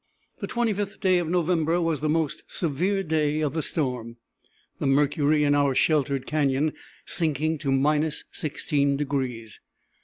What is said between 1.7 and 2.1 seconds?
was the